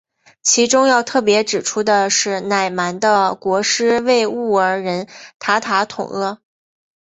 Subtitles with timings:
[0.41, 6.39] 其中要特别指出的是乃蛮的国师畏兀儿人塔塔统阿。